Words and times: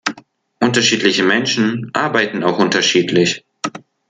Unterschiedliche 0.59 1.21
Menschen 1.23 1.91
arbeiten 1.93 2.43
auch 2.43 2.57
unterschiedlich. 2.57 3.45